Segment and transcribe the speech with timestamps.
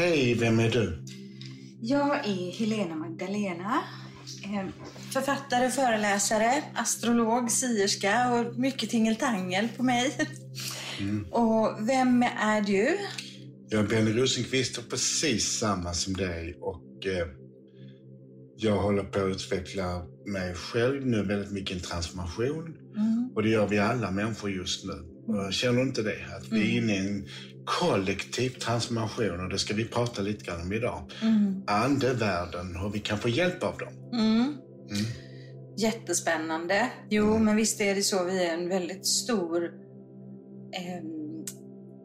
[0.00, 1.04] Hej, vem är du?
[1.80, 3.80] Jag är Helena Magdalena.
[4.44, 4.66] eh,
[5.12, 10.16] Författare, föreläsare, astrolog, sierska och mycket tingeltangel på mig.
[11.30, 12.98] Och vem är du?
[13.68, 17.26] Jag är Benny Rosenqvist och precis samma som dig och eh,
[18.56, 22.76] jag håller på att utveckla mig själv nu väldigt mycket en transformation
[23.34, 25.09] och det gör vi alla människor just nu.
[25.50, 26.16] Känner inte det?
[26.36, 27.28] Att vi är inne i en
[27.64, 31.02] kollektiv transformation och det ska vi prata lite grann om idag.
[31.66, 33.92] Andevärlden, hur vi kan få hjälp av dem.
[34.12, 34.54] Mm.
[35.76, 36.90] Jättespännande.
[37.08, 38.24] Jo, men visst är det så.
[38.24, 39.64] Vi är en väldigt stor
[40.72, 41.44] ehm,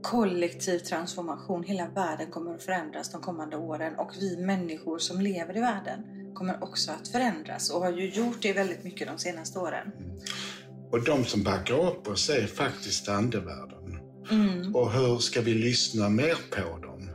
[0.04, 1.64] kollektiv transformation.
[1.64, 6.00] Hela världen kommer att förändras de kommande åren och vi människor som lever i världen
[6.36, 9.92] kommer också att förändras och har ju gjort det väldigt mycket de senaste åren.
[10.96, 14.00] Och de som backar upp oss är faktiskt andevärlden.
[14.74, 17.10] Och hur ska vi lyssna mer på dem?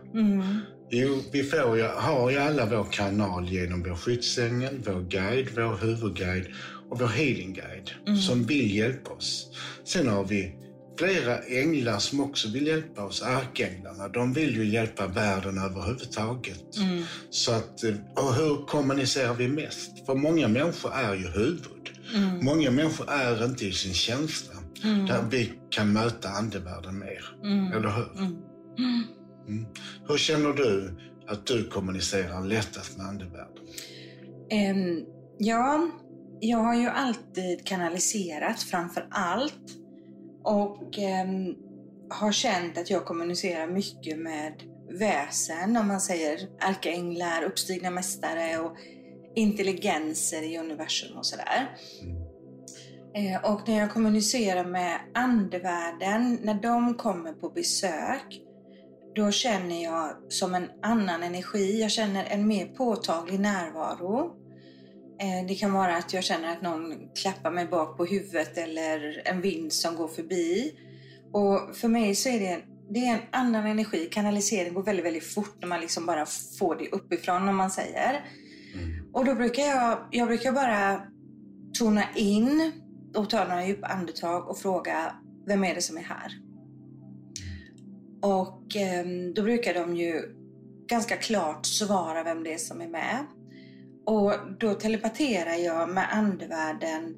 [0.90, 5.76] Jo, vi får ju, har ju alla vår kanal genom vår skyddsängel, vår guide, vår
[5.76, 6.46] huvudguide
[6.90, 7.90] och vår healingguide
[8.26, 9.46] som vill hjälpa oss.
[9.84, 10.54] Sen har vi
[10.98, 14.08] flera änglar som också vill hjälpa oss, ärkeänglarna.
[14.08, 16.64] De vill ju hjälpa världen överhuvudtaget.
[17.30, 20.06] Så att, eh, och hur kommunicerar vi mest?
[20.06, 21.79] För många människor är ju huvud.
[22.40, 24.54] Många människor är inte i sin känsla.
[24.82, 27.24] Där vi kan möta andevärlden mer.
[27.76, 28.24] Eller hur?
[28.78, 29.66] Mm.
[30.08, 30.96] Hur känner du
[31.28, 33.64] att du kommunicerar lättast med andevärlden?
[34.50, 35.04] Ehm,
[35.38, 35.90] ja,
[36.40, 39.76] jag har ju alltid kanaliserat framför allt
[40.44, 41.54] och ehm,
[42.10, 44.52] har känt att jag kommunicerar mycket med
[44.90, 48.76] väsen, om man säger ärkeänglar, uppstigna mästare och
[49.34, 51.76] intelligenser i universum och sådär.
[53.14, 58.40] Eh, och när jag kommunicerar med andevärlden, när de kommer på besök,
[59.14, 61.80] då känner jag som en annan energi.
[61.80, 64.36] Jag känner en mer påtaglig närvaro.
[65.20, 69.22] Eh, Det kan vara att jag känner att någon klappar mig bak på huvudet eller
[69.24, 70.74] en vind som går förbi.
[71.32, 72.58] Och för mig så är det,
[72.90, 74.08] det är en annan energi.
[74.12, 76.26] Kanalisering går väldigt, väldigt fort när man liksom bara
[76.58, 78.24] får det uppifrån om man säger.
[79.12, 81.02] Och då brukar jag, jag brukar bara
[81.78, 82.72] tona in
[83.16, 85.14] och ta några djupa andetag och fråga
[85.46, 86.32] vem är det som är här?
[88.22, 90.22] Och eh, då brukar de ju
[90.86, 93.26] ganska klart svara vem det är som är med.
[94.06, 97.16] Och då telepaterar jag med andevärlden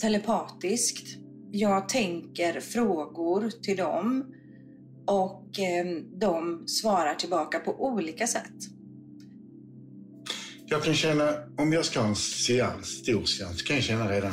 [0.00, 1.18] telepatiskt.
[1.50, 4.34] Jag tänker frågor till dem
[5.06, 5.86] och eh,
[6.20, 8.77] de svarar tillbaka på olika sätt.
[10.70, 14.32] Jag kan känna, om jag ska ha en seans, stor seans, kan jag känna redan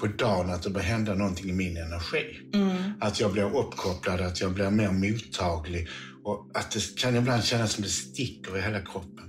[0.00, 2.40] på dagen att det börjar hända någonting i min energi.
[3.00, 5.88] Att jag blir uppkopplad, att jag blir mer mottaglig
[6.24, 9.24] och att det kan ibland kännas som det sticker i hela kroppen.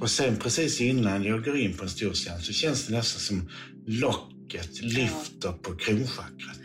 [0.00, 3.20] Och sen precis innan jag går in på en stor seans så känns det nästan
[3.20, 3.50] som
[3.86, 6.58] locket lyfter på kronchakrat.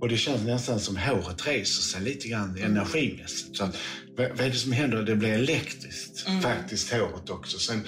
[0.00, 3.56] Och det känns nästan som håret reser sig lite grann energimässigt.
[3.56, 3.68] Så
[4.16, 5.02] vad, vad är det som händer?
[5.02, 7.58] Det blir elektriskt faktiskt, håret också.
[7.58, 7.80] Sen,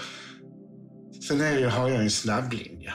[1.29, 2.93] Sen är jag, har jag en snabblinje.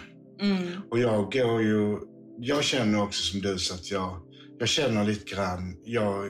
[0.90, 1.97] Och jag går ju...
[2.40, 4.22] Jag känner också som du så att jag,
[4.59, 5.75] jag känner lite grann...
[5.86, 6.30] Jag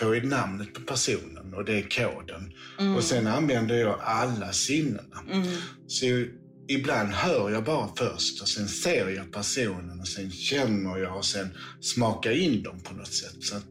[0.00, 2.52] får ju namnet på personen och det är koden.
[2.96, 5.22] Och sen använder jag alla sinnena.
[5.86, 6.06] Så
[6.68, 11.24] ibland hör jag bara först och sen ser jag personen och sen känner jag och
[11.24, 11.48] sen
[11.80, 13.36] smakar in dem på något sätt.
[13.40, 13.64] Så att,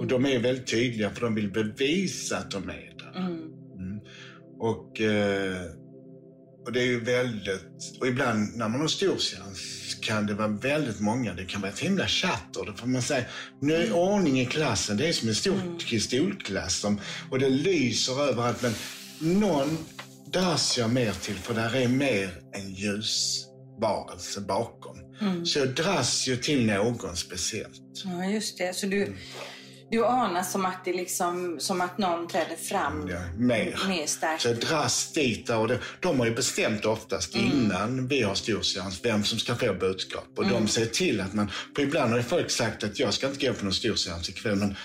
[0.00, 3.18] Och de är väldigt tydliga för de vill bevisa att de är där.
[3.20, 4.00] Mm.
[4.58, 5.81] Och, eh,
[6.64, 8.00] och det är ju väldigt...
[8.00, 9.60] Och ibland när man har storseans
[10.00, 11.34] kan det vara väldigt många.
[11.34, 12.64] Det kan vara ett himla chatter.
[12.66, 13.24] Då får man säga,
[13.60, 14.96] nu är ordning i klassen.
[14.96, 16.80] Det är som en stor skolklass.
[16.80, 17.00] Som,
[17.30, 18.62] och det lyser överallt.
[18.62, 18.72] Men
[19.40, 19.78] någon
[20.32, 24.96] dras jag mer till för där är mer en ljusvarelse bakom.
[25.44, 27.80] Så jag dras ju till någon speciellt.
[28.04, 28.76] Ja, just det.
[28.76, 29.16] Så du,
[29.92, 33.78] du anar som att det liksom, som att någon träder fram Ja, mer.
[33.88, 34.42] mer starkt.
[34.42, 39.24] Så dras dit och det, de har ju bestämt oftast innan vi har storseans vem
[39.24, 40.24] som ska få budskap.
[40.36, 43.46] Och de ser till att man, för ibland har folk sagt att jag ska inte
[43.46, 44.76] gå på någon storseans ikväll, men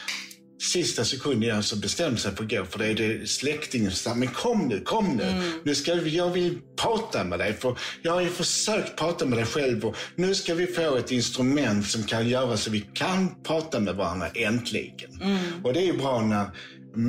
[0.59, 3.98] sista sekunden jag så bestämde sig för att gå, för det är det släktingen som
[3.98, 5.42] säger, men kom nu, kom nu.
[5.63, 9.38] nu ska vi, jag vill prata med dig, för jag har ju försökt prata med
[9.38, 13.36] dig själv och nu ska vi få ett instrument som kan göra så vi kan
[13.44, 15.21] prata med varandra äntligen.
[15.63, 16.45] Och det är ju bra när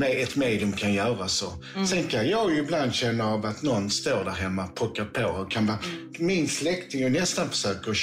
[0.03, 1.53] ett medium kan göra så.
[1.75, 1.87] Mm.
[1.87, 5.25] Sen kan jag ju ibland känna av att någon står där hemma och pockar på
[5.25, 6.13] och kan bara, mm.
[6.19, 7.95] min släkting och nästan försöker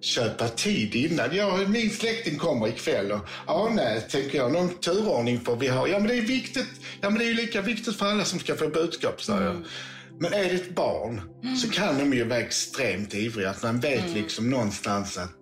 [0.00, 1.36] köpa tid innan.
[1.36, 5.88] Ja, min släkting kommer ikväll och ja, nej, tänker jag, någon turordning får vi ha.
[5.88, 6.70] Ja, men det är viktigt.
[7.00, 9.50] Ja, men det är ju lika viktigt för alla som ska få budskap, säger jag.
[9.50, 9.64] Mm.
[10.20, 11.56] Men är det ett barn mm.
[11.56, 13.50] så kan de ju vara extremt ivriga.
[13.50, 14.14] Att man vet mm.
[14.14, 15.36] liksom någonstans att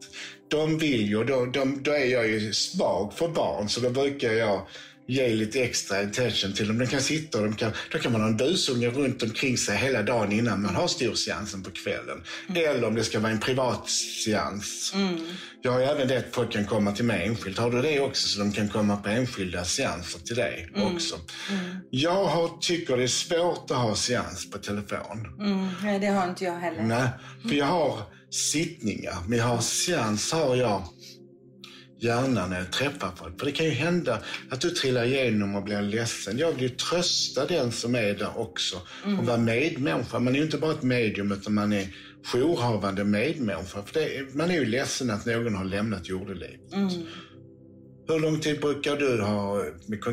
[0.49, 3.69] de vill ju, då, de, då är jag ju svag för barn.
[3.69, 4.67] Så då brukar jag
[5.07, 6.79] ge lite extra attention till dem.
[6.79, 9.77] De kan sitta och de kan, då kan man ha en busunge runt omkring sig
[9.77, 12.23] hela dagen innan man har storseansen på kvällen.
[12.49, 12.71] Mm.
[12.71, 14.93] Eller om det ska vara en privat seans.
[14.95, 15.27] Mm.
[15.63, 17.59] Jag har ju även det att folk kan komma till mig enskilt.
[17.59, 20.95] Har du det också så de kan komma på enskilda seanser till dig mm.
[20.95, 21.15] också?
[21.51, 21.77] Mm.
[21.91, 25.27] Jag har, tycker det är svårt att ha seans på telefon.
[25.41, 25.69] Mm.
[25.83, 26.83] Nej, det har inte jag heller.
[26.83, 27.09] Nej,
[27.49, 27.99] för jag har
[28.31, 29.15] sittningar.
[29.29, 30.83] Men jag har seans har jag
[32.05, 33.39] gärna när jag träffar folk.
[33.39, 34.19] För det kan ju hända
[34.51, 36.39] att du trillar igenom och blir ledsen.
[36.39, 39.19] Jag vill ju trösta den som är där också mm.
[39.19, 40.19] och vara medmänniska.
[40.19, 41.87] Man är ju inte bara ett medium utan man är
[42.33, 43.83] jourhavande medmänniska.
[43.83, 46.73] För är, man är ju ledsen att någon har lämnat jordelivet.
[46.73, 46.91] Mm.
[48.07, 49.65] Hur lång tid brukar du ha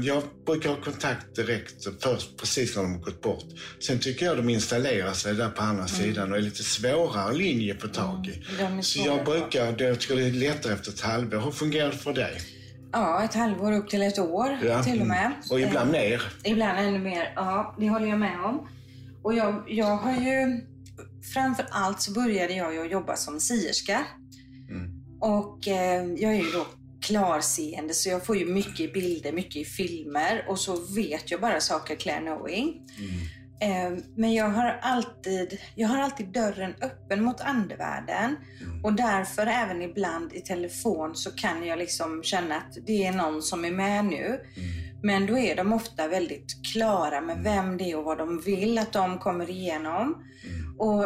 [0.01, 3.45] Jag brukar ha kontakt direkt först precis när de har gått bort.
[3.79, 5.87] Sen tycker jag de installerar sig där på andra mm.
[5.87, 8.61] sidan och är lite svårare linje få tag i.
[8.61, 11.39] Mm, så jag brukar, jag skulle leta efter ett halvår.
[11.39, 12.41] Hur fungerar det för dig?
[12.91, 14.83] Ja, ett halvår upp till ett år ja.
[14.83, 15.31] till och med.
[15.51, 16.21] Och ibland eh, mer.
[16.43, 17.33] Ibland ännu mer.
[17.35, 18.67] Ja, det håller jag med om.
[19.23, 20.61] Och jag, jag har ju...
[21.33, 24.05] Framför allt så började jag ju jobba som sierska.
[24.69, 24.91] Mm.
[25.19, 26.65] Och eh, jag är ju då
[27.01, 31.61] klarseende så jag får ju mycket bilder, mycket i filmer och så vet jag bara
[31.61, 32.81] saker clear knowing.
[32.97, 33.27] Mm.
[33.61, 38.85] Eh, men jag har, alltid, jag har alltid dörren öppen mot andevärlden mm.
[38.85, 43.41] och därför även ibland i telefon så kan jag liksom känna att det är någon
[43.41, 44.25] som är med nu.
[44.25, 44.99] Mm.
[45.03, 47.43] Men då är de ofta väldigt klara med mm.
[47.43, 50.23] vem det är och vad de vill att de kommer igenom.
[50.43, 50.79] Mm.
[50.79, 51.05] Och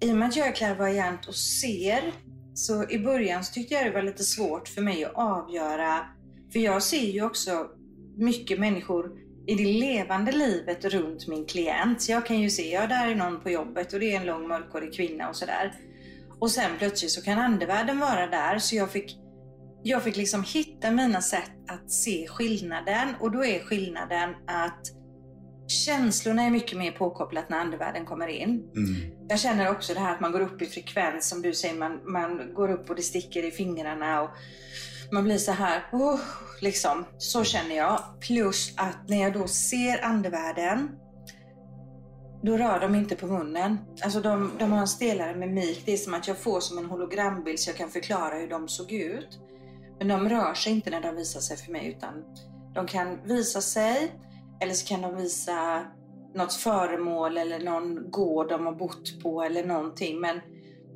[0.00, 2.12] i och med att jag är klärvoajant och ser
[2.54, 6.06] så i början så tyckte jag det var lite svårt för mig att avgöra,
[6.52, 7.66] för jag ser ju också
[8.16, 9.12] mycket människor
[9.46, 12.02] i det levande livet runt min klient.
[12.02, 14.26] Så jag kan ju se, ja där är någon på jobbet och det är en
[14.26, 15.74] lång mörkhårig kvinna och sådär.
[16.38, 19.16] Och sen plötsligt så kan andevärlden vara där så jag fick,
[19.82, 25.03] jag fick liksom hitta mina sätt att se skillnaden och då är skillnaden att
[25.66, 28.50] Känslorna är mycket mer påkopplat när andevärlden kommer in.
[28.76, 28.94] Mm.
[29.28, 32.00] Jag känner också det här att man går upp i frekvens, som du säger, man,
[32.04, 34.30] man går upp och det sticker i fingrarna och
[35.12, 36.20] man blir så här, oh,
[36.60, 37.04] liksom.
[37.18, 38.00] Så känner jag.
[38.20, 40.90] Plus att när jag då ser andevärlden,
[42.42, 43.78] då rör de inte på munnen.
[44.02, 45.82] Alltså de, de har en stelare mimik.
[45.86, 48.68] Det är som att jag får som en hologrambild så jag kan förklara hur de
[48.68, 49.38] såg ut.
[49.98, 52.24] Men de rör sig inte när de visar sig för mig utan
[52.74, 54.12] de kan visa sig
[54.60, 55.86] eller så kan de visa
[56.34, 60.20] något föremål eller någon gård de har bott på eller någonting.
[60.20, 60.40] Men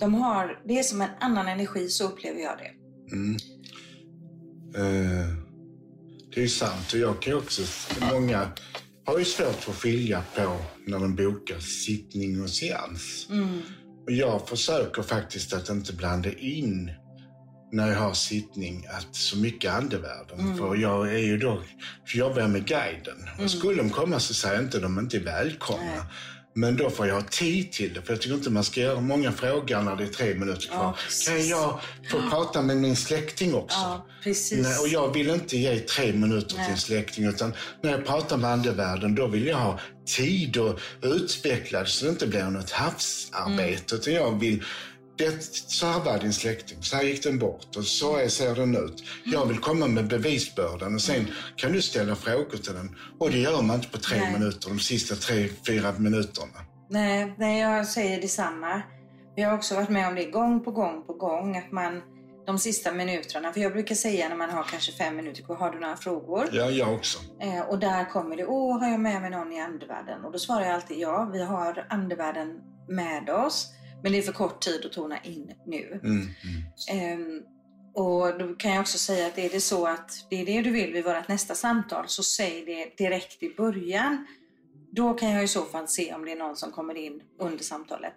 [0.01, 2.71] de har, det är som en annan energi, så upplever jag det.
[3.15, 3.37] Mm.
[4.77, 5.35] Eh,
[6.35, 7.63] det är sant och jag kan också,
[8.13, 8.49] många
[9.05, 10.57] har ju svårt att skilja på
[10.87, 13.27] när de bokar sittning och seans.
[13.31, 13.61] Mm.
[14.07, 16.91] Och jag försöker faktiskt att inte blanda in
[17.73, 20.41] när jag har sittning att så mycket andevärlden.
[20.41, 20.59] Mm.
[20.59, 21.63] För jag är ju då,
[22.07, 23.29] för jag jobbar med guiden.
[23.35, 23.45] Mm.
[23.45, 25.85] Och skulle de komma så säger jag inte att de inte är välkomna.
[25.85, 26.03] Nej.
[26.55, 28.03] Men då får jag ha tid till det.
[28.03, 30.79] För jag tycker inte man ska göra många frågor när det är tre minuter kvar.
[30.79, 31.81] Ja, kan jag
[32.11, 33.79] få prata med min släkting också?
[33.79, 34.67] Ja, precis.
[34.67, 36.65] Nej, och jag vill inte ge tre minuter Nej.
[36.65, 37.25] till en släkting.
[37.25, 39.81] Utan när jag pratar med andevärlden, då vill jag ha
[40.17, 43.95] tid och utvecklad så det inte blir något havsarbete.
[43.95, 44.01] Mm.
[44.01, 44.65] Utan jag vill
[45.19, 48.55] det, så här var din släkting, så här gick den bort och så är, ser
[48.55, 49.05] den ut.
[49.25, 52.97] Jag vill komma med bevisbördan och sen kan du ställa frågor till den.
[53.19, 54.33] Och det gör man inte på tre nej.
[54.33, 56.59] minuter, de sista tre, fyra minuterna.
[56.91, 58.83] Nej, nej, jag säger detsamma.
[59.37, 62.03] Jag har också varit med om det gång på gång på gång, att man
[62.47, 65.71] de sista minuterna, för jag brukar säga när man har kanske fem minuter kvar, har
[65.71, 66.49] du några frågor?
[66.53, 67.19] Ja, jag också.
[67.41, 70.25] Eh, och där kommer det, åh, har jag med mig någon i andevärlden?
[70.25, 73.73] Och då svarar jag alltid ja, vi har andevärlden med oss.
[74.03, 76.01] Men det är för kort tid att tona in nu.
[76.03, 76.29] Mm,
[76.91, 77.43] mm.
[77.95, 80.71] Och då kan jag också säga att är det så att det är det du
[80.71, 84.27] vill vid vårt nästa samtal så säg det direkt i början.
[84.93, 87.65] Då kan jag i så fall se om det är någon som kommer in under
[87.65, 88.13] samtalet.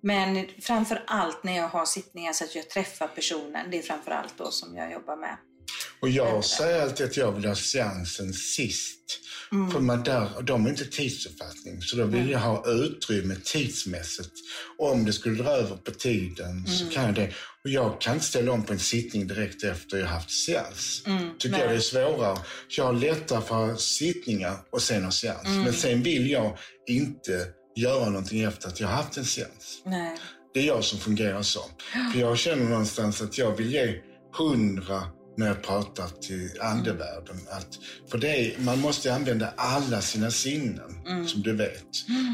[0.00, 4.10] Men framför allt när jag har sittningar så att jag träffar personen, det är framför
[4.10, 5.36] allt då som jag jobbar med.
[6.00, 8.98] Och jag säger alltid att jag vill ha seansen sist.
[9.72, 14.30] För man där, de är inte tidsuppfattning, så då vill jag ha utrymme tidsmässigt.
[14.78, 17.32] Om det skulle dra över på tiden så kan jag det.
[17.64, 21.02] Och jag kan inte ställa om på en sittning direkt efter jag haft seans.
[21.38, 22.38] Tycker jag det är svårare.
[22.68, 25.48] Jag har lättare för sittningar och sen ha seans.
[25.48, 29.82] Men sen vill jag inte göra någonting efter att jag har haft en seans.
[29.84, 30.18] Nej.
[30.54, 31.60] Det är jag som fungerar så.
[32.12, 34.00] För jag känner någonstans att jag vill ge
[34.38, 35.02] hundra
[35.36, 37.36] när jag pratar till andevärlden.
[37.50, 37.68] Att,
[38.10, 40.94] för det man måste använda alla sina sinnen,
[41.26, 41.84] som du vet.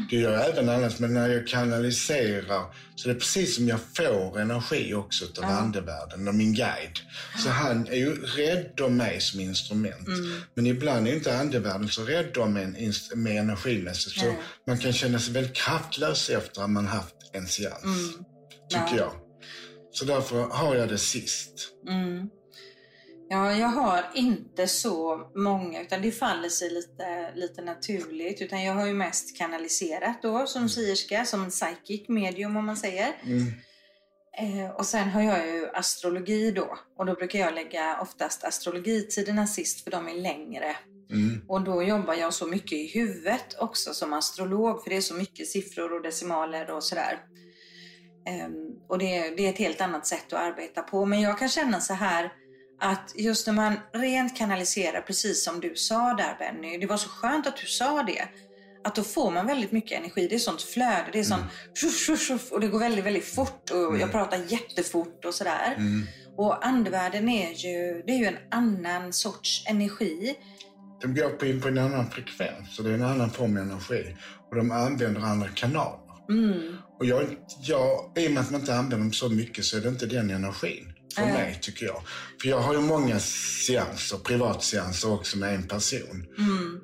[0.09, 2.63] Det gör jag även annars, men när jag kanaliserar
[2.95, 6.99] så det är precis som jag får energi också av andevärlden och min guide.
[7.43, 10.07] Så han är ju rädd om mig som instrument.
[10.55, 14.19] Men ibland är inte andevärlden så rädd om en med energimässigt.
[14.19, 14.35] Så
[14.67, 18.15] man kan känna sig väldigt kraftlös efter att man haft en seans.
[18.69, 18.97] Tycker Ja.
[18.97, 19.11] jag.
[19.91, 21.53] Så därför har jag det sist.
[23.31, 23.43] Mm.
[23.43, 28.41] Ja, jag har inte så många, utan det faller sig lite, lite naturligt.
[28.41, 33.13] Utan jag har ju mest kanaliserat då som sierska, som psychic medium om man säger.
[33.23, 33.53] Mm.
[34.39, 36.77] Eh, och sen har jag ju astrologi då.
[36.97, 40.75] Och då brukar jag lägga oftast astrologitiderna sist för de är längre.
[41.11, 41.41] Mm.
[41.47, 45.13] Och då jobbar jag så mycket i huvudet också som astrolog för det är så
[45.13, 47.19] mycket siffror och decimaler och sådär.
[48.27, 48.53] Ehm,
[48.87, 51.05] och det, det är ett helt annat sätt att arbeta på.
[51.05, 52.31] Men jag kan känna så här
[52.79, 57.09] att just när man rent kanaliserar, precis som du sa där Benny, det var så
[57.09, 58.27] skönt att du sa det.
[58.83, 60.27] Att då får man väldigt mycket energi.
[60.27, 61.05] Det är sånt flöde.
[61.13, 61.43] Det är sånt
[62.17, 63.69] tjuff, och det går väldigt, väldigt fort.
[63.71, 65.77] Och jag pratar jättefort och sådär.
[66.37, 70.35] Och andevärlden är ju, det är ju en annan sorts energi.
[71.01, 73.63] De går på in på en annan frekvens, så det är en annan form av
[73.63, 74.15] energi.
[74.49, 75.99] Och de använder andra kanaler.
[76.29, 76.77] Mm.
[76.99, 79.81] Och jag, jag, i och med att man inte använder dem så mycket så är
[79.81, 81.33] det inte den energin för Nej.
[81.33, 82.01] mig, tycker jag.
[82.41, 86.25] För jag har ju många seanser, privatseanser också med en person.
[86.37, 86.79] Mm.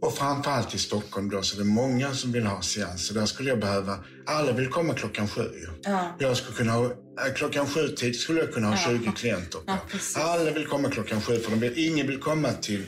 [0.00, 3.14] Och framförallt i Stockholm då, så det är många som vill ha seanser.
[3.14, 5.68] Där skulle jag behöva, alla vill komma klockan sju ju.
[5.82, 6.16] Ja.
[6.18, 9.64] Jag skulle kunna ha, äh, klockan sju tid skulle jag kunna ha 20 klienter på.
[9.66, 10.22] Ja.
[10.22, 12.84] Alla vill komma klockan sju för de vill, ingen vill komma till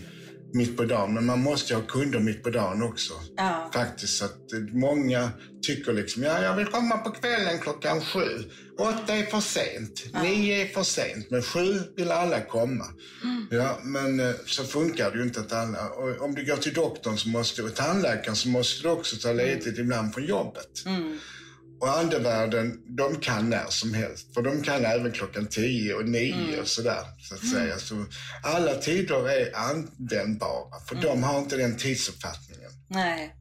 [0.55, 1.15] mitt på dagen.
[1.15, 3.15] Men man måste ju ha kunder mitt på dagen också.
[3.37, 3.71] Ja.
[3.75, 4.17] Faktiskt.
[4.17, 5.31] Så att eh, många
[5.63, 8.45] tycker liksom, ja jag vill komma på kvällen klockan sju.
[8.79, 10.05] Åtta är för sent.
[10.23, 11.31] Nio är för sent.
[11.31, 12.85] Men sju vill alla komma.
[13.23, 13.49] Mm.
[13.51, 15.89] Ja, men eh, så funkar det ju inte att alla...
[15.89, 19.33] Och om du går till doktorn så måste, och tandläkaren så måste du också ta
[19.33, 20.83] ledigt ibland från jobbet.
[20.87, 21.19] Mm.
[21.81, 24.35] Och andevärlden, de kan när som helst.
[24.35, 26.61] För de kan även klockan 10 och 9 Mm.
[26.61, 27.03] och sådär.
[27.19, 27.79] Så att säga.
[27.79, 28.05] Så
[28.43, 30.81] alla tider är användbara.
[30.89, 31.07] För Mm.
[31.07, 32.71] de har inte den tidsuppfattningen.
[32.89, 33.37] Nej.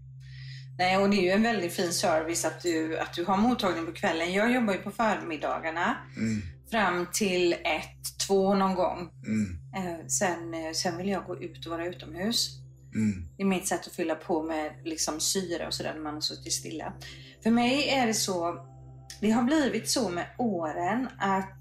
[0.77, 3.85] Nej, och det är ju en väldigt fin service att du, att du har mottagning
[3.85, 4.33] på kvällen.
[4.33, 6.41] Jag jobbar ju på förmiddagarna Mm.
[6.71, 9.09] fram till ett, två någon gång.
[9.27, 9.57] Mm.
[9.77, 12.49] Eh, sen, eh, sen vill jag gå ut och vara utomhus.
[12.95, 13.27] Mm.
[13.37, 16.21] Det är mitt sätt att fylla på med liksom syre och sådär när man har
[16.21, 16.93] suttit stilla.
[17.43, 18.65] För mig är det så,
[19.21, 21.59] det har blivit så med åren att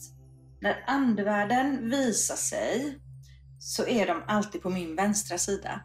[0.60, 2.98] när andevärlden visar sig
[3.58, 5.80] så är de alltid på min vänstra sida.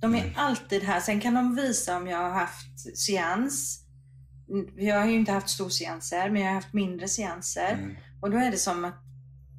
[0.00, 0.32] De är Mm.
[0.36, 1.00] alltid här.
[1.00, 3.80] Sen kan de visa om jag har haft seans.
[4.76, 7.72] Jag har ju inte haft storseanser, men jag har haft mindre seanser.
[7.72, 7.96] Mm.
[8.22, 8.94] Och då är det som att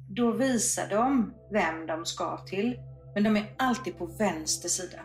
[0.08, 2.76] då visar de vem de ska till.
[3.16, 4.98] Men de är alltid på vänster sida.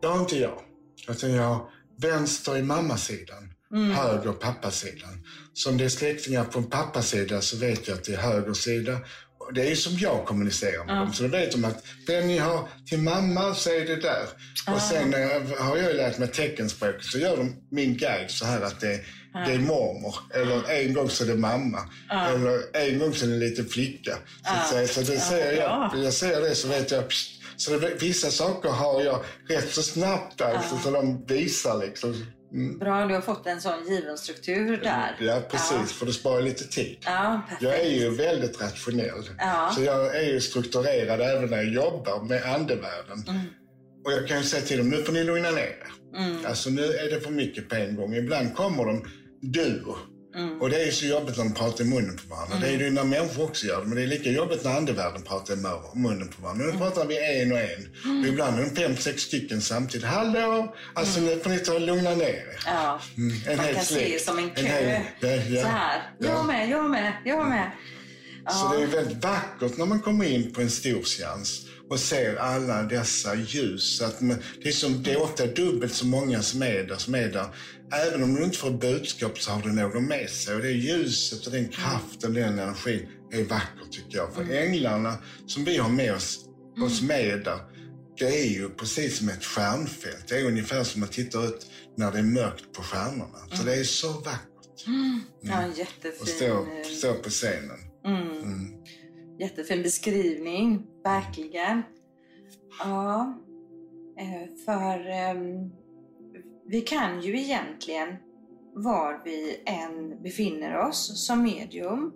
[0.00, 0.60] Det har inte jag.
[1.08, 1.70] Utan jag har
[2.00, 3.90] vänster i mammasidan, Mm.
[3.90, 5.24] höger pappasidan.
[5.52, 8.52] Så om det är släktingar på en pappasida så vet jag att det är höger
[8.52, 8.98] sida.
[9.48, 11.00] Och det är som jag kommunicerar med Ja.
[11.00, 11.12] dem.
[11.12, 14.26] Så då vet de att Benny har till mamma så är det där.
[14.66, 14.74] Ah.
[14.74, 18.60] Och sen eh, har jag lärt mig teckenspråk så gör de min guide så här
[18.60, 19.00] att det,
[19.46, 20.14] det är mormor.
[20.34, 21.78] Eller en gång så är det mamma.
[22.28, 24.12] Eller en gång så är det en liten flicka.
[24.12, 24.64] Så, Ja.
[24.70, 24.88] säga.
[24.88, 28.68] så det ser jag, jag ser det så vet jag pst, så det, vissa saker
[28.68, 32.26] har jag rätt så snabbt alltså, så de visar liksom.
[32.52, 32.78] Mm.
[32.78, 35.16] Bra, du har fått en sån given struktur där.
[35.20, 35.92] Ja, precis.
[35.92, 36.98] För det sparar lite tid.
[37.04, 37.42] Ja.
[37.60, 39.30] Jag är ju väldigt rationell.
[39.38, 39.70] Ja.
[39.74, 43.24] Så jag är ju strukturerad även när jag jobbar med andevärlden.
[43.28, 43.40] Mm.
[44.04, 45.92] Och jag kan ju säga till dem, nu får ni lugna ner er.
[46.16, 46.46] Mm.
[46.46, 48.14] Alltså nu är det för mycket på en gång.
[48.14, 49.04] Ibland kommer de
[49.42, 49.96] duo.
[50.38, 50.60] Mm.
[50.60, 52.56] Och det är så jobbigt när de pratar i munnen på varandra.
[52.60, 53.86] Det är det ju när människor också gör det.
[53.86, 55.56] Men det är lika jobbigt när andevärlden pratar i
[55.98, 56.64] munnen på varandra.
[56.64, 56.80] Nu Mm.
[56.82, 58.20] pratar vi en och en.
[58.22, 60.06] Och ibland är de fem, sex stycken samtidigt.
[60.06, 60.74] Hallå!
[60.94, 62.58] Alltså nu får ni ta och lugna ner er.
[62.66, 63.00] Ja.
[63.16, 64.62] Mm, en Man kan se som en kö.
[64.62, 65.62] hel- ja, ja.
[65.62, 66.02] Så här.
[66.18, 66.42] Jag Ja.
[66.42, 67.70] med, jag med, jag med.
[68.50, 72.82] Så det är väldigt vackert när man kommer in på en storseans och ser alla
[72.82, 74.02] dessa ljus.
[74.02, 77.14] Att man, det, är som, det är ofta dubbelt så många som är där, som
[77.14, 77.46] är där.
[77.92, 80.54] Även om du inte får budskap så har du någon med sig.
[80.54, 84.34] Och det ljuset och den kraften, den energin är vacker tycker jag.
[84.34, 85.14] För änglarna
[85.46, 86.48] som vi har med oss,
[86.84, 87.58] oss med där,
[88.18, 90.28] det är ju precis som ett stjärnfält.
[90.28, 91.66] Det är ungefär som att titta ut
[91.96, 93.38] när det är mörkt på stjärnorna.
[93.52, 94.86] Så det är så vackert.
[94.86, 95.20] Mm.
[95.40, 96.20] Ja, jättefin.
[96.20, 96.66] Och stå,
[96.98, 97.78] stå på scenen.
[98.06, 98.38] Mm.
[98.38, 98.74] Mm.
[99.40, 101.82] Jättefin beskrivning, verkligen.
[102.78, 103.38] Ja,
[104.18, 105.70] eh, för ehm,
[106.70, 108.08] vi kan ju egentligen
[108.74, 112.12] var vi än befinner oss som medium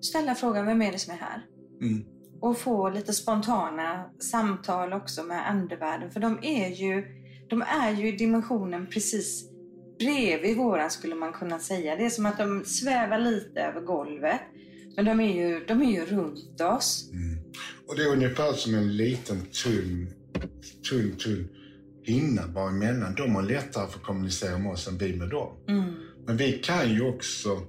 [0.00, 1.46] ställa frågan vem är det som är här?
[1.80, 2.04] Mm.
[2.40, 7.04] Och få lite spontana samtal också med andevärlden för de är ju,
[7.48, 9.50] de är ju i dimensionen precis
[9.98, 11.96] bredvid våran skulle man kunna säga.
[11.96, 14.40] Det är som att de svävar lite över golvet.
[14.96, 17.10] Men de är ju, de är ju runt oss.
[17.12, 17.38] Mm.
[17.86, 20.10] Och det är ungefär som en liten tunn,
[20.90, 21.48] tunn, tunn
[22.08, 23.14] hinna bara emellan.
[23.14, 25.56] De har lättare för att kommunicera med oss än vi med dem.
[25.68, 25.94] Mm.
[26.26, 27.62] Men vi kan ju också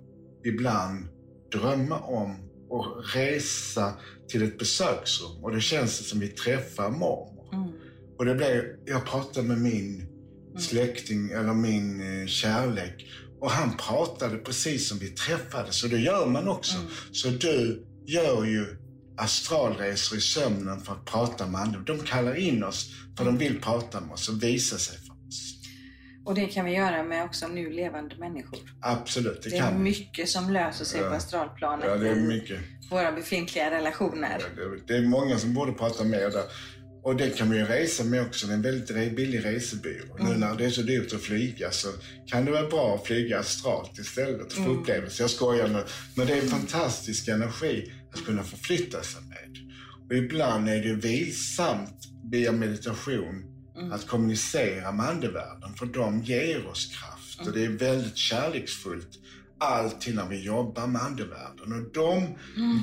[0.45, 1.07] ibland
[1.51, 2.35] drömma om
[2.69, 3.93] och resa
[4.27, 7.53] till ett besöksrum och det känns som vi träffar mormor.
[7.53, 7.69] Mm.
[8.17, 10.05] Och det blev, jag pratade med min
[10.57, 13.05] släkting eller min eh, kärlek
[13.39, 16.77] och han pratade precis som vi träffades och det gör man också.
[16.77, 16.89] Mm.
[17.11, 18.65] Så du gör ju
[19.19, 21.79] astralresor i sömnen för att prata med andra.
[21.79, 25.55] De kallar in oss för de vill prata med oss och visa sig för oss.
[26.25, 28.59] Och det kan vi göra med också nu levande människor.
[28.81, 29.83] Absolut, det, Det är kan vi.
[29.83, 31.09] mycket som löser sig Ja.
[31.09, 32.59] på astralplanet Ja, det är i mycket.
[32.91, 34.37] våra befintliga relationer.
[34.57, 36.43] Ja, det- Det är många som borde prata mer där.
[37.03, 38.47] Och det kan man ju resa med också.
[38.47, 40.15] Det är en väldigt billig resebyrå.
[40.19, 41.87] Nu när det är så dyrt att flyga så
[42.27, 45.23] kan det vara bra att flyga astralt istället och få upplevelser.
[45.23, 45.83] Jag skojar nu.
[46.15, 49.57] Men det är en fantastisk energi att kunna förflytta sig med.
[50.09, 53.45] Och ibland är det vilsamt via meditation
[53.91, 57.47] att kommunicera med andevärlden för de ger oss kraft.
[57.47, 59.09] Och det är väldigt kärleksfullt
[59.59, 61.73] alltid när vi jobbar med andevärlden.
[61.73, 62.27] Och de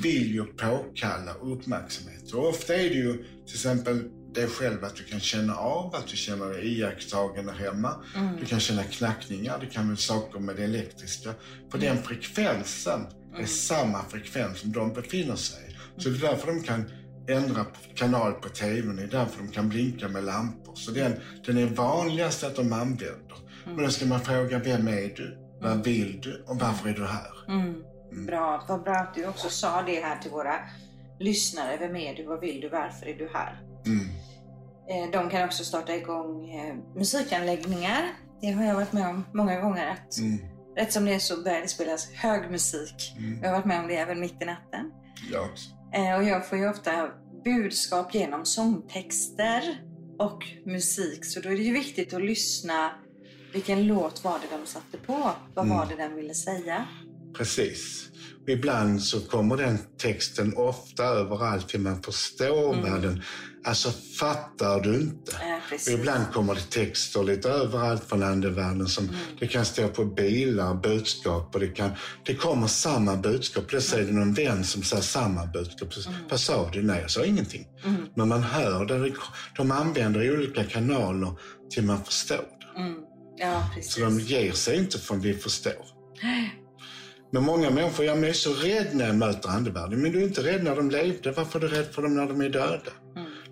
[0.03, 2.33] vill ju påkalla uppmärksamhet.
[2.33, 3.13] Och ofta är det ju
[3.45, 4.03] till exempel
[4.33, 7.95] det själv att du kan känna av att du känner dig iakttagen hemma.
[8.39, 11.33] Du kan känna knackningar, det kan vara saker med det elektriska.
[11.71, 13.01] För den frekvensen
[13.41, 15.77] är samma frekvens som de befinner sig.
[15.97, 16.91] Så det är därför de kan
[17.29, 17.65] ändra
[17.95, 20.75] kanal på TVn, det är därför de kan blinka med lampor.
[20.75, 21.13] Så den,
[21.45, 23.35] den är vanligast att de använder.
[23.65, 25.37] Men då ska man fråga, vem är du?
[25.61, 26.43] Vad vill du?
[26.47, 27.31] Och varför är du här?
[27.47, 27.83] Mm.
[28.25, 28.65] Bra.
[28.67, 30.55] Vad bra att du också sa det här till våra
[31.19, 31.77] lyssnare.
[31.79, 32.23] Vem är du?
[32.25, 32.69] Vad vill du?
[32.69, 33.61] Varför är du här?
[33.85, 34.05] Mm.
[34.89, 38.03] Eh, De kan också starta igång eh, musikanläggningar.
[38.41, 39.87] Det har jag varit med om många gånger.
[39.87, 40.39] Att Mm.
[40.77, 43.13] Rätt som det är så börjar det spelas hög musik.
[43.17, 43.39] Mm.
[43.43, 44.91] Jag har varit med om det även mitt i natten.
[45.31, 45.69] Jag också.
[45.93, 47.09] Eh, Och jag får ju ofta
[47.43, 49.81] budskap genom sångtexter
[50.19, 51.25] och musik.
[51.25, 52.91] Så då är det ju viktigt att lyssna.
[53.53, 55.31] Vilken låt var det de satte på?
[55.55, 56.85] Vad var det den ville säga?
[57.37, 58.09] Precis.
[58.47, 63.23] Ibland så kommer den texten ofta överallt till man förstår vad den...
[63.65, 65.37] Alltså fattar du inte?
[65.69, 65.93] Precis.
[65.93, 71.55] ibland kommer det texter lite överallt från andevärlden som det kan stå på bilar, budskap
[71.55, 71.91] och det kan...
[72.25, 73.67] Det kommer samma budskap.
[73.67, 75.93] Plötsligt är det någon vän som säger samma budskap.
[75.93, 76.83] Så, Vad sa du?
[76.83, 77.67] Nej, jag sa ingenting.
[78.15, 79.13] Men man hör det,
[79.57, 81.31] de använder olika kanaler
[81.69, 82.79] till man förstår det.
[82.81, 82.95] Mm.
[83.37, 83.63] Ja.
[83.81, 85.85] Så de ger sig inte förrän vi förstår.
[87.31, 90.01] Men många människor, jag är så rädd när jag möter andevärlden.
[90.01, 91.31] Men du är inte rädd när de levde.
[91.31, 92.91] Varför är du rädd för dem när de är döda?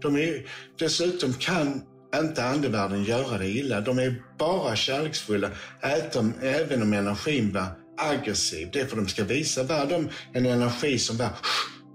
[0.01, 0.45] De är,
[0.79, 1.81] dessutom kan
[2.15, 3.81] inte andevärlden göra det illa.
[3.81, 5.49] De är bara kärleksfulla,
[5.81, 7.65] även, även om energin var
[7.97, 8.69] aggressiv.
[8.73, 11.29] Det är för att de ska visa de, en energi som var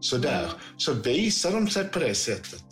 [0.00, 0.52] sådär.
[0.76, 2.64] Så visar de sig på det sättet.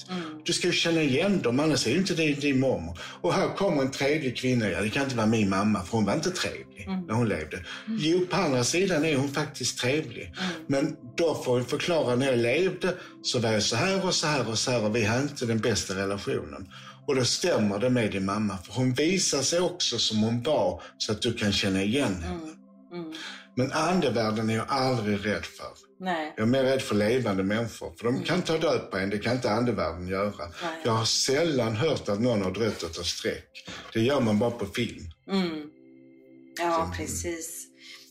[0.45, 2.99] Du ska ju känna igen dem, annars är ju inte det din mormor.
[3.21, 4.71] Och här kommer en tredje kvinna.
[4.71, 7.65] Ja, det kan inte vara min mamma, för hon var inte trevlig när hon levde.
[7.89, 10.35] Jo, på andra sidan är hon faktiskt trevlig.
[10.67, 14.27] Men då får vi förklara, när jag levde så var jag så här och så
[14.27, 16.69] här och så här och vi hade inte den bästa relationen.
[17.07, 20.83] Och då stämmer det med din mamma, för hon visar sig också som hon var
[20.99, 22.53] så att du kan känna igen henne.
[22.93, 23.13] Mm.
[23.57, 25.88] Men andevärlden är jag aldrig rädd för.
[26.01, 26.33] Nej.
[26.37, 27.93] Jag är mer rädd för levande människor.
[27.99, 30.47] För de kan ta död på en, det kan inte andevärlden göra.
[30.63, 30.81] Nej.
[30.85, 33.69] Jag har sällan hört att någon har drött av streck.
[33.93, 35.05] Det gör man bara på film.
[35.31, 35.71] Mm.
[36.59, 37.67] Ja, precis.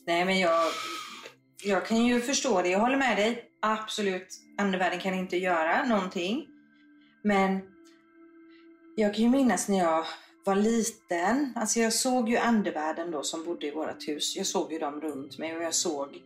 [0.07, 0.71] Nej, men jag,
[1.63, 2.69] jag kan ju förstå det.
[2.69, 3.43] Jag håller med dig.
[3.61, 6.45] Absolut, andevärlden kan inte göra någonting.
[7.23, 7.61] Men
[8.95, 10.05] jag kan ju minnas när jag
[10.45, 11.53] var liten.
[11.55, 14.35] Alltså jag såg ju andevärlden då som bodde i vårt hus.
[14.35, 16.21] Jag såg ju dem runt mig och jag såg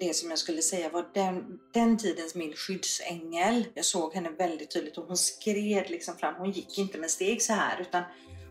[0.00, 3.66] det som jag skulle säga var den, den tidens min skyddsängel.
[3.74, 6.34] Jag såg henne väldigt tydligt och hon skred liksom fram.
[6.38, 8.02] Hon gick inte med steg så här utan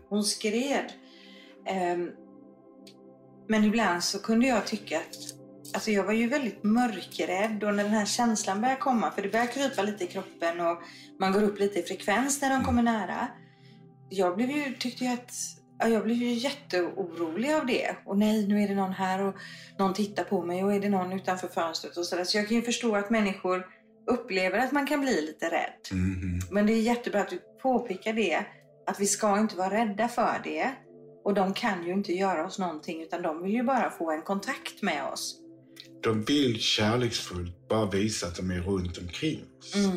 [0.08, 0.92] hon skred.
[1.66, 2.10] Ehm,
[3.48, 5.36] men ibland så kunde jag tycka att
[5.74, 9.28] Alltså jag var ju väldigt mörkrädd och när den här känslan börjar komma, för det
[9.28, 10.78] börjar krypa lite i kroppen och
[11.20, 13.28] man går upp lite i frekvens när de kommer nära.
[14.08, 15.32] Jag blev ju, tyckte ju att,
[15.78, 17.96] jag blev ju jätteorolig av det.
[18.04, 19.34] Och nej, nu är det någon här och
[19.78, 22.24] någon tittar på mig och är det någon utanför fönstret och sådär.
[22.24, 23.66] Så jag kan ju förstå att människor
[24.10, 25.98] upplever att man kan bli lite rädd.
[25.98, 26.40] Mhm.
[26.50, 28.44] Men det är jättebra att du påpekar det,
[28.86, 30.70] att vi ska inte vara rädda för det.
[31.24, 34.22] Och de kan ju inte göra oss någonting utan de vill ju bara få en
[34.22, 35.40] kontakt med oss.
[36.02, 39.74] De vill kärleksfullt bara visa att de är runt omkring oss.
[39.74, 39.96] Mm.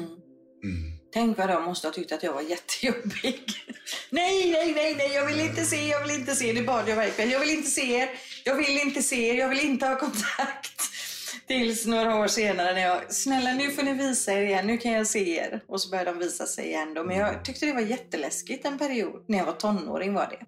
[0.64, 0.99] Mm.
[1.14, 3.44] Tänk vad de måste ha tyckt att jag var jättejobbig.
[4.10, 6.54] nej, nej, nej, nej, jag vill inte se, jag vill inte se.
[6.54, 7.30] Det bad jag verkligen.
[7.30, 8.10] Jag vill inte se er,
[8.44, 10.82] jag vill inte se er, jag vill inte ha kontakt.
[11.48, 14.92] Tills några år senare när jag, snälla nu får ni visa er igen, nu kan
[14.92, 15.64] jag se er.
[15.68, 17.04] Och så började de visa sig igen då.
[17.04, 19.24] Men jag tyckte det var jätteläskigt en period.
[19.28, 20.46] När jag var tonåring var det.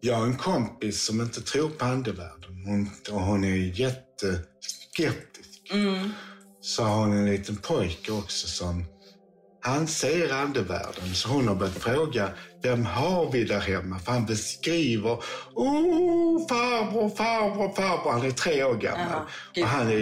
[0.00, 2.64] Jag har en kompis som inte tror på andevärlden.
[2.66, 5.70] Hon, och hon är jätteskeptisk.
[5.72, 6.10] Mm.
[6.60, 8.84] Så har hon en liten pojke också som
[9.60, 11.14] han ser andevärlden.
[11.14, 12.30] Så hon har börjat fråga,
[12.62, 13.98] vem har vi där hemma?
[13.98, 15.22] För han beskriver,
[15.54, 18.12] oh farbror, farbror, farbror.
[18.12, 19.22] Han är tre år gammal.
[19.54, 19.64] Gud.
[19.64, 19.98] och han är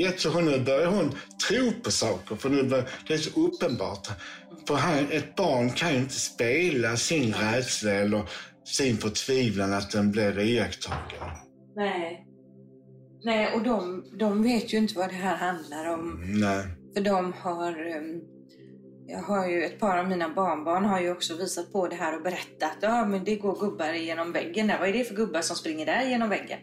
[0.00, 1.12] jätte, så nu börjar hon
[1.48, 2.36] tro på saker.
[2.36, 4.08] För nu bör, det är så uppenbart.
[4.68, 8.22] För han, ett barn kan ju inte spela sin rädsla eller
[8.64, 11.28] sin förtvivlan att den blir iakttagen.
[11.76, 12.26] Nej.
[13.24, 16.22] Nej, och de, de vet ju inte vad det här handlar om.
[16.26, 16.64] Nej.
[16.94, 17.96] För de har...
[17.96, 18.35] ehm,
[19.08, 22.16] Jag har ju ett par av mina barnbarn har ju också visat på det här
[22.16, 22.76] och berättat.
[22.80, 24.78] Ja, men det går gubbar genom väggen där.
[24.78, 26.58] Vad är det för gubbar som springer där genom väggen?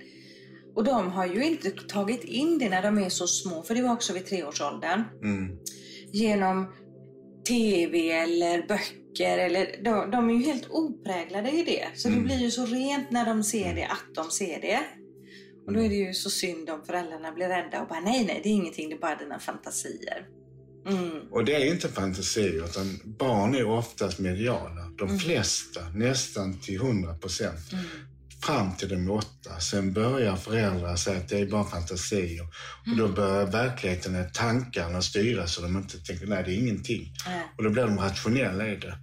[0.76, 3.82] Och de har ju inte tagit in det när de är så små, för det
[3.82, 5.04] var också vid treårsåldern.
[5.24, 5.58] Mm.
[6.12, 6.74] Genom
[7.48, 9.38] TV eller böcker.
[9.38, 11.86] Eller, de, de är ju helt opräglade i det.
[11.96, 12.26] Så det Mm.
[12.26, 14.80] blir ju så rent när de ser det, att de ser det.
[15.68, 18.40] Och då är det ju så synd om föräldrarna blir rädda och bara nej, nej,
[18.44, 20.26] det är ingenting, det är bara dina fantasier.
[20.86, 21.12] Mm.
[21.32, 24.90] Och det är inte fantasier, utan barn är oftast mediala.
[24.98, 27.74] De flesta, nästan till 100 procent.
[27.74, 27.86] Mm.
[28.42, 29.60] Fram till de är åtta.
[29.60, 32.48] Sen börjar föräldrar säga att det är bara fantasier.
[32.92, 37.14] Och då börjar verkligheten, eh, tankarna styra så de inte tänker nej, det är ingenting.
[37.58, 38.98] Och då blir de rationella i det.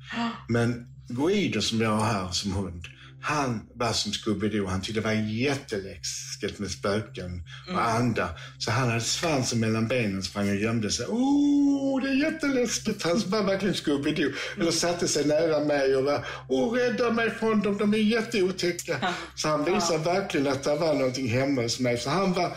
[0.49, 2.87] Men Guido som jag har här som hund,
[3.23, 4.67] han var som Scooby-Doo.
[4.67, 8.41] Han tyckte det var jätteläskigt med spöken och andar.
[8.59, 11.07] Så han hade svansen mellan benen, sprang och gömde sig.
[11.07, 13.03] Oh, det är jätteläskigt.
[13.03, 14.33] Han var verkligen Scooby-Doo.
[14.61, 19.15] Eller satte sig nära mig och var, oh, rädda mig från dem, de är jätteotäcka.
[19.35, 21.99] Så han visade verkligen att det var någonting hemma hos mig.
[21.99, 22.57] Så han var,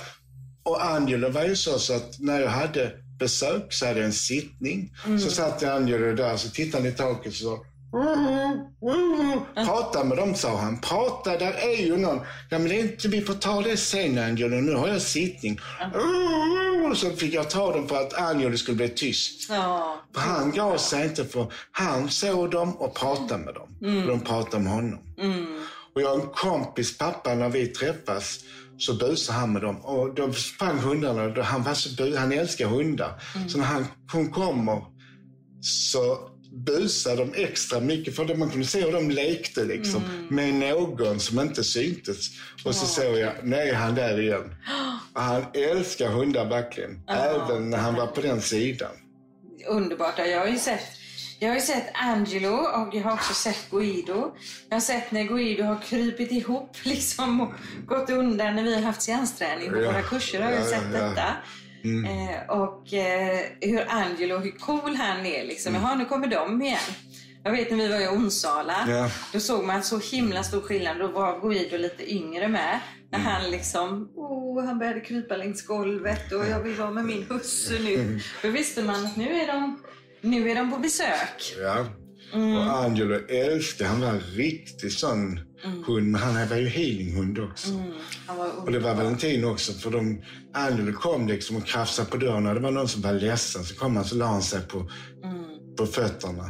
[0.63, 4.13] och Angelo var ju så, så att när jag hade besök så hade jag en
[4.13, 4.93] sittning.
[5.19, 7.65] Så satt Angelo där så tittade han i taket och så
[9.65, 10.81] Prata med dem, sa han.
[10.81, 12.19] Prata, där är ju någon.
[12.49, 14.55] Ja, men det är inte, vi får ta det sen, Angelo.
[14.55, 15.59] Nu har jag sittning.
[16.91, 19.47] Och så fick jag ta dem för att Angelo skulle bli tyst.
[20.13, 23.67] För han gav sig inte för han såg dem och pratade med dem.
[24.01, 24.99] Och de pratade med honom.
[25.19, 25.59] Mm.
[25.95, 28.39] Och jag har en kompis pappa, när vi träffas
[28.77, 29.75] så busade han med dem.
[29.85, 31.43] Och då sprang hundarna.
[31.43, 33.11] Han, var så bu- han älskar hundar.
[33.49, 34.81] Så när han, hon kommer
[35.63, 38.15] så busade de extra mycket.
[38.15, 42.29] För man kunde se hur de lekte liksom, med någon som inte syntes.
[42.65, 44.55] Och så såg jag, nej han där igen.
[45.13, 47.01] Och han älskar hundar verkligen.
[47.07, 48.91] Även när han var på den sidan.
[49.67, 50.17] Underbart.
[50.17, 50.83] Jag har ju sett
[51.39, 54.35] jag har sett Angelo och jag har också sett Guido.
[54.69, 57.53] Jag har sett när Guido har krypit ihop liksom och
[57.87, 59.91] gått undan när vi har haft seansträning på Ja.
[59.91, 60.41] våra kurser.
[60.41, 61.31] Har jag Ja, sett ja, ja.
[61.83, 62.13] Detta.
[62.13, 65.75] Eh, och eh, hur Angelo, hur cool han är liksom.
[65.75, 66.79] Jaha, nu kommer de igen.
[67.43, 69.09] Jag vet när vi var i Onsala, Ja.
[69.33, 70.99] då såg man så himla stor skillnad.
[70.99, 72.79] Då var Guido lite yngre med.
[73.11, 77.23] När han liksom, oh, han började krypa längs golvet och jag vill vara med min
[77.29, 78.19] husse nu.
[78.41, 79.79] Då visste man att nu är de,
[80.21, 81.55] nu är de på besök.
[81.61, 81.85] Ja.
[82.33, 85.39] Och Angelo älskade, han var en riktig sån
[85.85, 86.07] hund.
[86.11, 87.71] Men han var ju healinghund också.
[87.71, 87.91] Mm,
[88.65, 90.21] Och det var Valentin också, för de,
[90.53, 93.63] Angelo kom liksom och krafsade på dörren och det var någon som var ledsen.
[93.63, 94.89] Så kom han så la han sig på,
[95.77, 96.49] på fötterna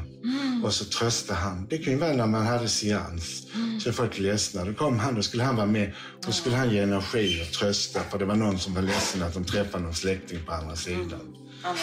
[0.64, 1.68] och så tröstade han.
[1.70, 3.48] Det kan ju vara när man hade seans.
[3.84, 4.66] Så är folk ledsna.
[4.66, 7.54] Då kom han, då skulle han vara med och så skulle han ge energi och
[7.54, 8.00] trösta.
[8.12, 11.36] För det var någon som var ledsen att de träffade någon släkting på andra sidan.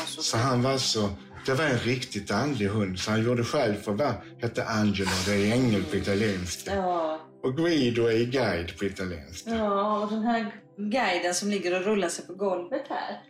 [0.07, 1.11] Så Så han var så...
[1.47, 2.99] Det var en riktigt andlig hund.
[2.99, 5.11] Så han gjorde själv för vad hette Angelo.
[5.27, 6.75] Det är ängel på italienska.
[6.75, 9.51] Ja, Och Guido är guide på italienska.
[9.51, 13.21] ja, och den här guiden som ligger och rullar sig på golvet här.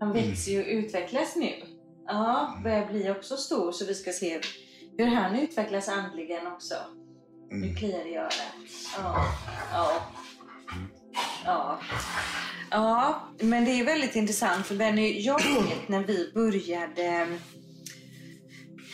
[0.00, 1.52] Han växer ju och utvecklas nu.
[2.06, 4.40] Ja, börjar bli också stor så vi ska se
[4.98, 6.74] hur han utvecklas andligen också.
[7.50, 8.42] Nu kliar det i örat.
[8.96, 9.24] Ja,
[9.72, 10.02] ja.
[11.44, 11.80] Ja.
[12.70, 17.26] ja, men det är väldigt intressant för Benny, jag vet när vi började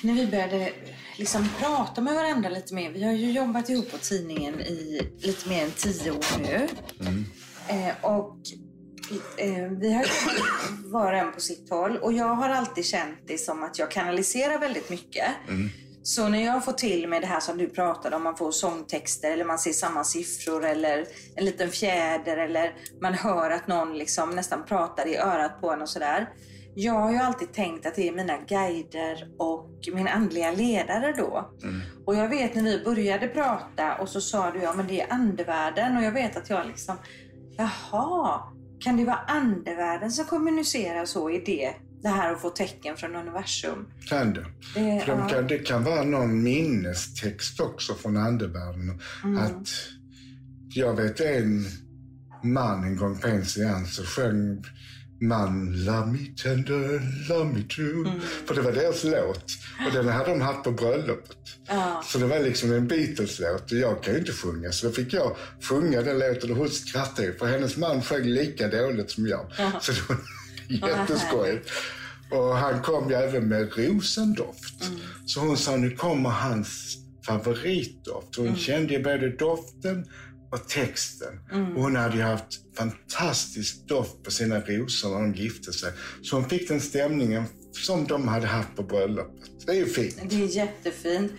[0.02, 0.72] när vi började
[1.16, 2.90] liksom prata med varandra lite mer.
[2.90, 6.68] Vi har ju jobbat ihop på tidningen i lite mer än tio år nu.
[7.00, 7.24] Mm.
[7.68, 8.36] Eh, och
[9.38, 10.06] eh, vi har
[10.92, 11.96] var och en på sitt håll.
[11.96, 15.28] Och jag har alltid känt det som att jag kanaliserar väldigt mycket.
[15.48, 15.70] Mm.
[16.06, 19.30] Så när jag får till med det här som du pratade om, man får sångtexter
[19.30, 24.30] eller man ser samma siffror eller en liten fjäder eller man hör att någon liksom
[24.30, 26.28] nästan pratar i örat på en och sådär.
[26.74, 31.50] Jag har ju alltid tänkt att det är mina guider och min andliga ledare då.
[31.62, 31.80] Mm.
[32.06, 35.12] Och jag vet när vi började prata och så sa du ja men det är
[35.12, 36.96] andevärlden och jag vet att jag liksom,
[37.56, 38.40] jaha,
[38.80, 41.74] kan det vara andevärlden som kommunicerar så i det?
[42.02, 43.86] Det här att få tecken från universum.
[44.08, 44.46] Kan det.
[44.74, 49.00] Det, För de kan, det kan vara någon minnestext också från andevärlden.
[49.24, 49.38] Mm.
[49.38, 49.68] Att
[50.68, 51.66] jag vet en
[52.42, 54.64] man en gång på en seans så sjöng
[55.20, 58.08] man, love me tender, love me true.
[58.08, 58.20] Mm.
[58.46, 59.44] För det var deras låt.
[59.86, 61.36] Och den hade de haft på bröllopet.
[61.68, 62.02] Ja.
[62.06, 64.72] Så det var liksom en Beatles-låt och jag kan ju inte sjunga.
[64.72, 68.68] Så då fick jag sjunga den låten och hon skrattade för hennes man sjöng lika
[68.68, 69.46] dåligt som jag.
[69.58, 69.72] Ja.
[69.80, 70.16] Så var
[70.86, 71.70] jätteskojigt.
[72.30, 74.86] Och han kom ju även med rosendoft.
[74.86, 75.00] Mm.
[75.26, 78.36] Så hon sa, nu kommer hans favoritdoft.
[78.36, 78.58] Hon mm.
[78.58, 80.06] kände ju både doften
[80.50, 81.40] och texten.
[81.52, 81.76] Mm.
[81.76, 85.92] Och hon hade ju haft fantastisk doft på sina rosor när de gifte sig.
[86.22, 89.50] Så hon fick den stämningen som de hade haft på bröllopet.
[89.66, 90.30] Det är ju fint.
[90.30, 91.32] Det är jättefint.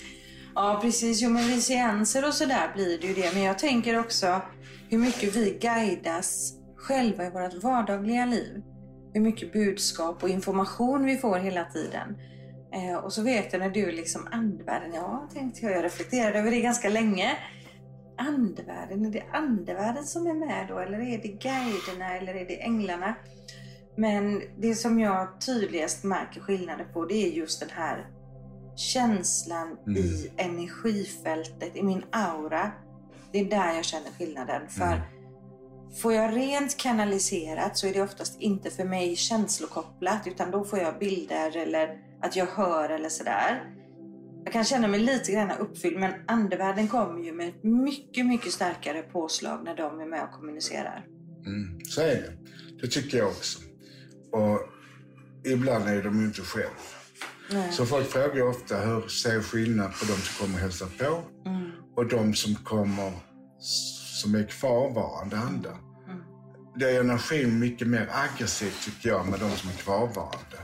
[0.56, 1.22] Ja, precis.
[1.22, 3.34] Jo, men vid seanser och sådär blir det ju det.
[3.34, 4.42] Men jag tänker också
[4.90, 8.62] hur mycket vi guidas själva i vårt vardagliga liv.
[9.14, 12.18] Hur mycket budskap och information vi får hela tiden.
[12.74, 16.52] Eh, och så vet jag när du liksom andvärlden, ja tänkte jag, jag reflekterade över
[16.52, 17.38] det ganska länge
[18.18, 19.06] andevärlden?
[19.06, 20.80] Är det andevärlden som är med då?
[20.80, 22.18] Eller är det guiderna?
[22.18, 23.16] Eller är det änglarna?
[23.96, 28.08] Men det som jag tydligast märker skillnaden på det är just den här
[28.76, 29.98] känslan mm.
[29.98, 32.72] i energifältet, i min aura.
[33.32, 34.68] Det är där jag känner skillnaden.
[34.70, 35.00] För mm.
[36.02, 40.80] Får jag rent kanaliserat så är det oftast inte för mig känslokopplat utan då får
[40.80, 41.90] jag bilder eller
[42.22, 43.74] att jag hör eller sådär.
[44.44, 48.52] Jag kan känna mig lite grann uppfylld men andevärlden kommer ju med ett mycket, mycket
[48.52, 51.06] starkare påslag när de är med och kommunicerar.
[51.46, 52.34] Mm, så är det.
[52.82, 53.60] Det tycker jag också.
[54.32, 54.60] Och
[55.46, 56.70] ibland är de ju inte själv.
[57.52, 57.72] Nej.
[57.72, 61.72] Så folk frågar ofta hur ser skillnad på de som kommer och hälsar på mm.
[61.96, 63.12] och de som kommer
[64.18, 65.78] som är kvarvarande andar.
[66.08, 66.22] Mm.
[66.76, 70.58] Det är energin mycket mer aggressiv tycker jag med de som är kvarvarande.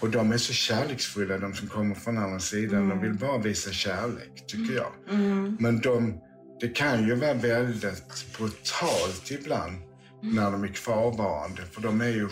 [0.00, 2.78] Och de är så kärleksfulla, de som kommer från andra sidan.
[2.78, 2.88] Mm.
[2.88, 4.92] De vill bara visa kärlek, tycker jag.
[5.10, 5.56] Mm.
[5.60, 6.20] Men de,
[6.60, 9.76] det kan ju vara väldigt brutalt ibland
[10.22, 10.34] mm.
[10.34, 11.62] när de är kvarvarande.
[11.72, 12.28] För de är ju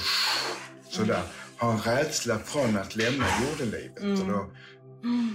[0.90, 1.22] sådär,
[1.56, 4.20] har en rädsla från att lämna jordelivet.
[4.20, 4.50] Och då,
[5.02, 5.34] mm.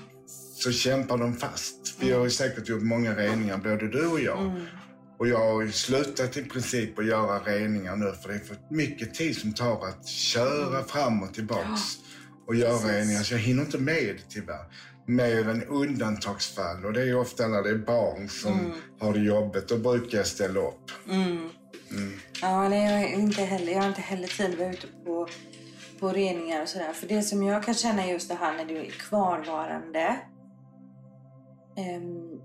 [0.55, 1.97] så kämpar de fast.
[1.99, 4.55] Vi har ju säkert gjort många reningar, både du och jag.
[5.17, 5.19] Mm.
[5.19, 8.57] Och jag har ju slutat i princip att göra reningar nu för det är för
[8.69, 11.97] mycket tid som tar att köra fram och tillbaks
[12.47, 13.23] och göra reningar.
[13.23, 14.65] Så jag hinner inte med tyvärr.
[15.05, 16.85] Mer än undantagsfall.
[16.85, 18.71] Och det är ofta när det är barn som mm.
[18.99, 19.67] har det jobbigt.
[19.67, 20.91] Då brukar jag ställa upp.
[21.09, 21.49] Mm.
[21.91, 22.19] Mm.
[22.41, 25.27] Ja, nej, jag, är inte heller, jag har inte heller tid att vara ute på,
[25.99, 26.93] på reningar och sådär.
[26.93, 30.19] För det som jag kan känna just det här när du är kvarvarande.
[31.77, 32.41] Um,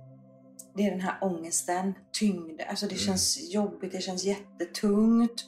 [0.77, 2.61] det är den här ångesten, tyngd.
[2.69, 3.05] Alltså det mm.
[3.05, 5.45] känns jobbigt, det känns jättetungt.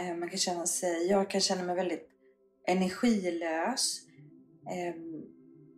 [0.00, 2.08] Uh, man kan känna sig, jag kan känna mig väldigt
[2.66, 4.00] energilös.
[4.70, 5.22] Ehm,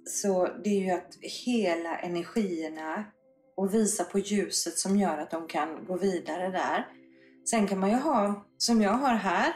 [0.09, 3.05] så det är ju att hela energierna
[3.57, 6.87] och visa på ljuset som gör att de kan gå vidare där.
[7.51, 9.53] Sen kan man ju ha, som jag har här,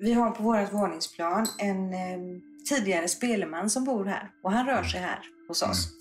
[0.00, 2.18] vi har på vårt våningsplan en eh,
[2.68, 5.97] tidigare spelman som bor här och han rör sig här hos oss.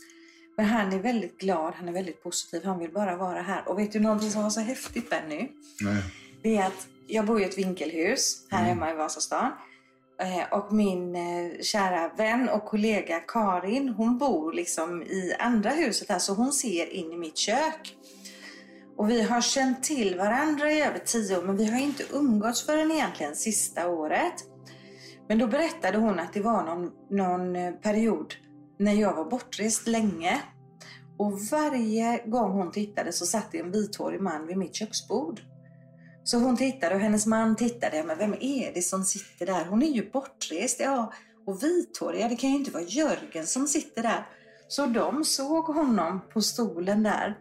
[0.57, 3.69] Men han är väldigt glad, han är väldigt positiv, han vill bara vara här.
[3.69, 5.49] Och vet du någonting som var så häftigt Benny?
[5.81, 6.03] Nej.
[6.43, 8.69] Det är att jag bor i ett vinkelhus här mm.
[8.69, 9.51] hemma i Vasastan.
[10.21, 16.09] Eh, och min eh, kära vän och kollega Karin, hon bor liksom i andra huset
[16.09, 17.97] här så hon ser in i mitt kök.
[18.97, 22.65] Och vi har känt till varandra i över tio år men vi har inte umgåtts
[22.65, 24.33] förrän egentligen sista året.
[25.27, 28.35] Men då berättade hon att det var någon, någon eh, period
[28.77, 30.41] när jag var bortrest länge.
[31.17, 35.41] Och varje gång hon tittade så satt det en vithårig man vid mitt köksbord.
[36.23, 38.03] Så hon tittade och hennes man tittade.
[38.03, 39.65] Men vem är det som sitter där?
[39.65, 40.79] Hon är ju bortrest.
[40.79, 41.13] Ja,
[41.45, 42.21] och vithårig.
[42.21, 44.27] Ja, det kan ju inte vara Jörgen som sitter där.
[44.67, 47.37] Så de såg honom på stolen där.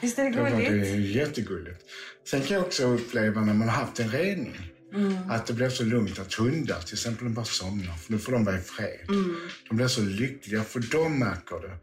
[0.00, 0.86] Visst är det var, det gulligt?
[0.86, 1.84] är jättegulligt.
[2.30, 4.56] Sen kan jag också uppleva när man har haft en rening.
[4.94, 5.30] Mm.
[5.30, 7.94] Att det blir så lugnt att hundar till exempel bara somnar.
[7.94, 9.00] För nu får de vara i fred.
[9.08, 9.36] Mm.
[9.68, 11.76] De blir så lyckliga för de märker det.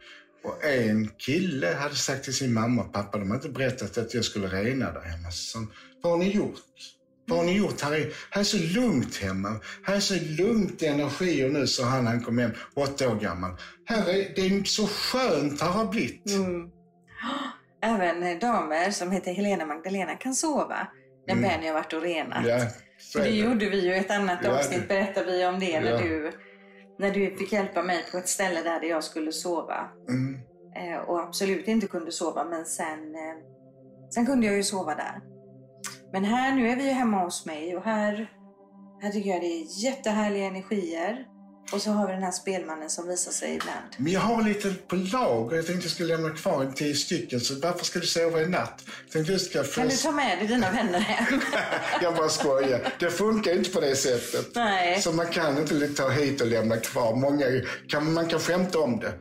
[0.43, 4.13] Och en kille hade sagt till sin mamma och pappa, de har inte berättat att
[4.13, 5.31] jag skulle rena där hemma.
[5.31, 5.67] Så,
[6.01, 6.59] vad har ni gjort?
[7.27, 7.81] Vad har ni gjort?
[7.81, 9.59] Här är, här är så lugnt hemma.
[9.83, 12.07] Här är så lugnt energier nu, sa han.
[12.07, 13.51] Han kom hem, åtta år gammal.
[13.85, 16.31] Här är, det är så skönt här har blivit.
[16.31, 16.69] Mm.
[17.81, 20.87] Även damer som heter Helena Magdalena kan sova
[21.27, 22.45] när Benny har varit och renat.
[22.45, 22.49] Mm.
[22.59, 22.65] Ja,
[23.13, 25.97] För det gjorde vi ju ett annat Ja, avsnitt, berättade vi om det när, Ja.
[25.97, 26.31] du,
[26.99, 29.89] när du fick hjälpa mig på ett ställe där jag skulle sova.
[30.09, 30.39] Mm.
[30.75, 33.37] Eh, och absolut inte kunde sova, men sen, eh,
[34.13, 35.21] sen kunde jag ju sova där.
[36.13, 38.31] Men här, nu är vi ju hemma hos mig och här,
[39.01, 41.25] här tycker jag det är jättehärliga energier.
[41.71, 43.79] Och så har vi den här spelmannen som visar sig ibland.
[43.97, 45.55] Men jag har lite på lager.
[45.55, 47.39] Jag tänkte jag skulle lämna kvar en tio stycken.
[47.39, 48.83] Så varför ska du sova i natt?
[49.05, 51.41] Jag tänkte jag ska Kan du ta med dig dina vänner hem?
[52.01, 52.93] jag bara skojar.
[52.99, 54.47] Det funkar inte på det sättet.
[54.55, 55.01] Nej.
[55.01, 57.15] Så man kan inte ta hit och lämna kvar.
[57.15, 57.45] Många
[57.87, 59.13] kan, man kan skämta om det.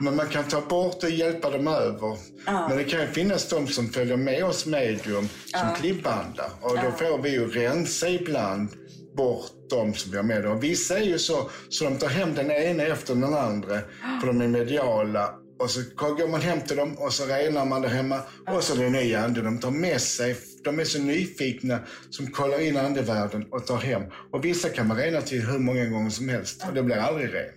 [0.00, 2.18] Men man kan ta bort och hjälpa dem över.
[2.46, 2.68] Ja.
[2.68, 5.74] Men det kan ju finnas de som följer med oss medium som Ja.
[5.80, 6.50] klippbandlar.
[6.60, 6.92] Och då Ja.
[7.08, 8.68] får vi ju rensa ibland
[9.16, 10.46] bort de som vi har med.
[10.46, 13.78] Och vissa är ju så, så de tar hem den ena efter den andra.
[14.20, 15.34] För de är mediala.
[15.58, 18.20] Och så går man hem till dem och så renar man det hemma.
[18.50, 19.42] Och så är det en ny ande.
[19.42, 21.78] De tar med sig, de är så nyfikna
[22.10, 24.02] som kollar in andevärlden och tar hem.
[24.32, 26.64] Och vissa kan man rena till hur många gånger som helst.
[26.68, 27.52] Och det blir aldrig rent.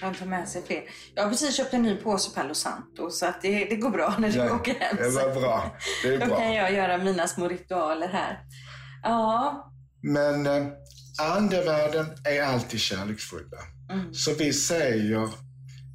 [0.00, 0.82] De tar med sig fler.
[1.14, 4.14] Jag har precis köpt en ny påse Palo Santo så att det, det går bra
[4.18, 4.96] när du åker hem.
[4.96, 5.76] det var bra.
[6.02, 6.36] Det är Då bra.
[6.38, 8.38] kan jag göra mina små ritualer här.
[9.02, 9.70] Ja,
[10.02, 10.66] Men eh,
[11.18, 13.58] andevärlden är alltid kärleksfulla.
[13.92, 14.14] Mm.
[14.14, 15.28] Så vi säger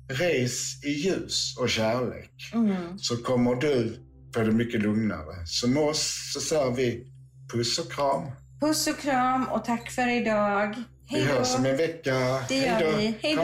[0.10, 2.32] res i ljus och kärlek.
[2.54, 3.00] mm.
[3.00, 3.98] Så kommer du
[4.36, 5.46] få det mycket lugnare.
[5.46, 7.08] Så med oss så säger vi
[7.54, 8.32] puss och kram.
[8.62, 10.84] puss och kram och tack för idag.
[11.10, 11.70] Vi Hej hörs om då.
[11.70, 12.40] en vecka.
[12.50, 12.98] Det gör Hej då.
[12.98, 13.16] vi.
[13.22, 13.42] Hej då.